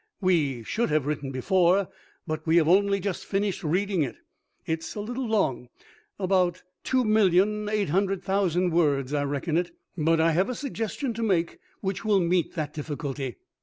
We 0.19 0.63
should 0.63 0.89
have 0.89 1.05
written 1.05 1.29
before, 1.31 1.87
but 2.25 2.47
we 2.47 2.57
have 2.57 2.67
only 2.67 2.99
just 2.99 3.23
finished 3.23 3.63
reading 3.63 4.01
it. 4.01 4.15
It 4.65 4.79
is 4.79 4.95
a 4.95 4.99
little 4.99 5.27
long 5.27 5.67
about 6.17 6.63
two 6.83 7.03
million 7.03 7.69
eight 7.69 7.89
hundred 7.89 8.23
thousand 8.23 8.71
words, 8.71 9.13
I 9.13 9.23
reckon 9.25 9.57
it 9.57 9.69
but 9.95 10.19
I 10.19 10.31
have 10.31 10.49
a 10.49 10.55
suggestion 10.55 11.13
to 11.13 11.21
make 11.21 11.59
which 11.81 12.03
will 12.03 12.19
meet 12.19 12.55
that 12.55 12.73
difficulty. 12.73 13.35